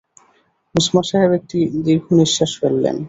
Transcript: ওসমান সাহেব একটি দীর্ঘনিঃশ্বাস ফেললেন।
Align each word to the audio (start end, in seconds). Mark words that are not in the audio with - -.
ওসমান 0.75 1.05
সাহেব 1.09 1.31
একটি 1.39 1.57
দীর্ঘনিঃশ্বাস 1.85 2.51
ফেললেন। 2.59 2.97